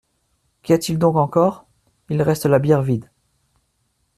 [0.63, 1.67] Qu'y a-t-il donc encore?
[2.09, 3.07] Il reste la bière vide.